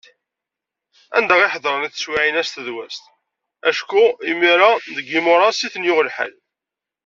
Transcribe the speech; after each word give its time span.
Anda 1.17 1.35
i 1.39 1.47
ḥeḍren 1.53 1.87
i 1.87 1.89
teswiɛin-a 1.89 2.43
s 2.43 2.49
tedwast, 2.55 3.03
acku 3.69 4.03
imir-a 4.29 4.71
deg 4.95 5.05
yimuras 5.11 5.59
i 5.61 5.69
ten-yuɣ 5.73 5.99
lḥal. 6.07 6.33